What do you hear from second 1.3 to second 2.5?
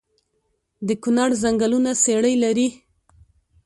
ځنګلونه څیړۍ